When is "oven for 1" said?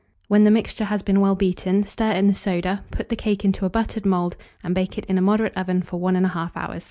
5.55-6.15